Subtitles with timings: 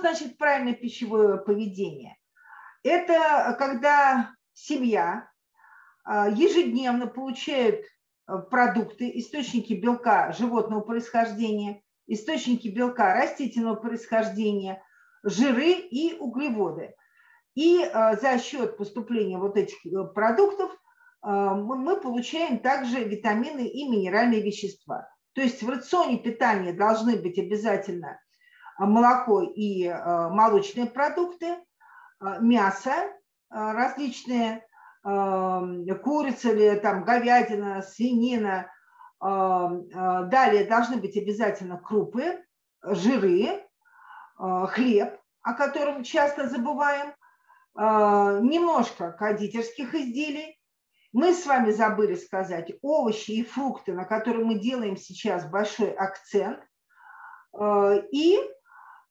[0.00, 2.16] значит правильное пищевое поведение?
[2.82, 5.30] Это когда семья
[6.04, 7.84] а, ежедневно получает
[8.26, 14.82] а, продукты, источники белка животного происхождения, источники белка растительного происхождения,
[15.22, 16.94] жиры и углеводы.
[17.54, 20.76] И а, за счет поступления вот этих э, продуктов
[21.22, 25.06] мы получаем также витамины и минеральные вещества.
[25.34, 28.18] То есть в рационе питания должны быть обязательно
[28.86, 31.56] молоко и молочные продукты,
[32.40, 32.92] мясо
[33.50, 34.66] различные,
[35.02, 38.70] курица или там говядина, свинина.
[39.20, 42.44] Далее должны быть обязательно крупы,
[42.82, 43.66] жиры,
[44.36, 47.14] хлеб, о котором часто забываем,
[47.74, 50.58] немножко кондитерских изделий.
[51.12, 56.60] Мы с вами забыли сказать овощи и фрукты, на которые мы делаем сейчас большой акцент.
[58.12, 58.38] И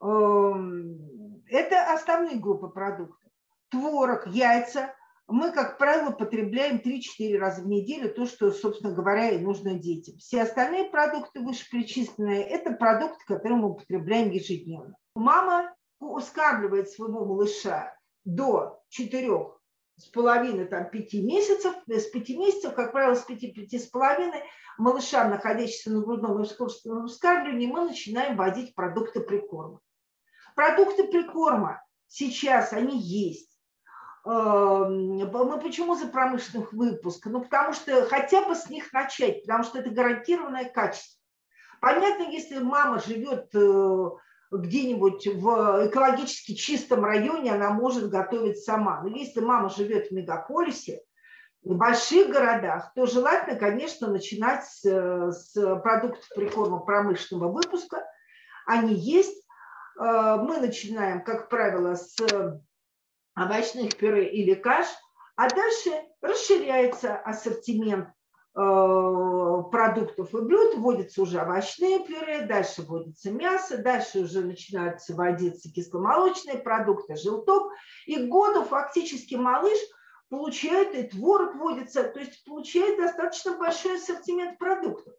[0.00, 3.30] это основные группы продуктов.
[3.70, 4.94] Творог, яйца,
[5.26, 10.16] мы, как правило, потребляем 3-4 раза в неделю то, что, собственно говоря, и нужно детям.
[10.16, 14.94] Все остальные продукты вышеперечисленные– это продукты, которые мы употребляем ежедневно.
[15.14, 15.74] Мама
[16.22, 19.30] скармливает своего малыша до 4
[19.96, 24.42] с половиной, там, 5 месяцев, с 5 месяцев, как правило, с 5-5 с половиной,
[24.78, 29.80] малыша, находящихся на грудном и вскармливании, мы начинаем вводить продукты прикорма.
[30.58, 33.48] Продукты прикорма сейчас, они есть
[34.28, 37.24] Эм, мы почему за промышленных выпуск?
[37.26, 41.18] Ну, потому что хотя бы с них начать, потому что это гарантированное качество.
[41.80, 44.10] Понятно, если мама живет э,
[44.50, 49.00] где-нибудь в экологически чистом районе, она может готовить сама.
[49.00, 51.00] Но если мама живет в мегаполисе,
[51.62, 58.04] в больших городах, то желательно, конечно, начинать с, с продуктов прикорма промышленного выпуска.
[58.66, 59.47] Они есть.
[59.98, 62.16] Э, мы начинаем, как правило, с
[63.36, 64.86] овощных пюре или каш,
[65.36, 65.90] а дальше
[66.20, 68.12] расширяется ассортимент э,
[68.54, 76.58] продуктов и блюд, вводятся уже овощные пюре, дальше вводится мясо, дальше уже начинаются вводиться кисломолочные
[76.58, 77.72] продукты, желток.
[78.06, 79.78] И к году фактически малыш
[80.28, 85.14] получает, и творог вводится, то есть получает достаточно большой ассортимент продуктов.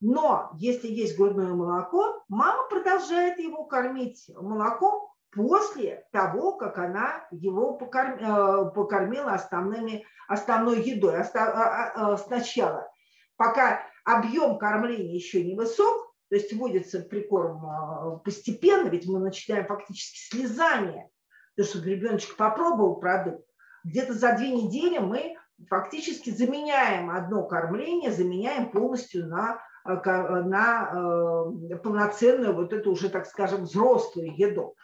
[0.00, 7.74] Но если есть грудное молоко, мама продолжает его кормить молоком после того, как она его
[7.74, 11.20] покормила, э, покормила основными, основной едой.
[11.20, 12.88] А, а, сначала,
[13.36, 19.66] пока объем кормления еще не высок, то есть вводится прикорм э, постепенно, ведь мы начинаем
[19.66, 21.10] фактически слезание,
[21.56, 23.46] потому что ребеночек попробовал продукт.
[23.84, 25.36] Где-то за две недели мы
[25.68, 31.44] фактически заменяем одно кормление, заменяем полностью на, на
[31.82, 34.74] полноценную вот эту уже, так скажем, взрослую еду.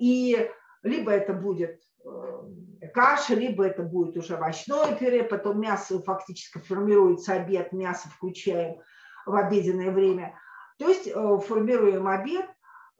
[0.00, 0.50] И
[0.86, 7.34] либо это будет э, каша, либо это будет уже овощное пюре, потом мясо фактически формируется
[7.34, 8.80] обед, мясо включаем
[9.26, 10.38] в обеденное время.
[10.78, 12.46] То есть э, формируем обед,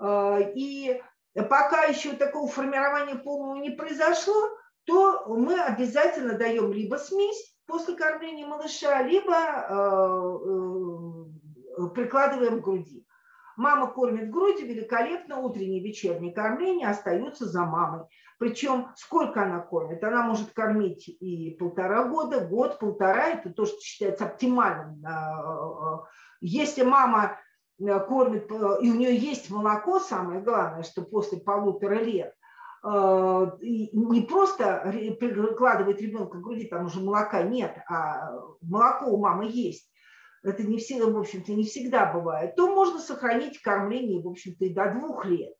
[0.00, 1.00] э, и
[1.48, 4.34] пока еще такого формирования полного не произошло,
[4.84, 9.34] то мы обязательно даем либо смесь после кормления малыша, либо
[11.94, 13.06] прикладываем к груди.
[13.56, 18.04] Мама кормит грудью великолепно, утреннее и вечернее кормление остаются за мамой.
[18.38, 20.04] Причем сколько она кормит?
[20.04, 25.02] Она может кормить и полтора года, год, полтора, это то, что считается оптимальным.
[25.06, 26.02] А,
[26.42, 27.38] если мама
[27.80, 32.45] э, кормит, э, и у нее есть молоко, самое главное, что после полутора лет, э,
[32.86, 34.82] не просто
[35.18, 38.30] прикладывает ребенка к груди, там уже молока нет, а
[38.62, 39.90] молоко у мамы есть,
[40.44, 44.72] это не всегда, в общем-то, не всегда бывает, то можно сохранить кормление, в общем-то, и
[44.72, 45.56] до двух лет.